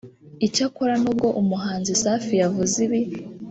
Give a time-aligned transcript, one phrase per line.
[0.47, 3.01] Icyakora nubwo umuhanzi Safi yavuze ibi